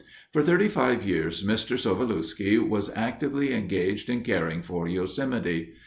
[0.33, 1.77] For thirty five years Mr.
[1.77, 5.73] Sovulewski was actively engaged in caring for Yosemite.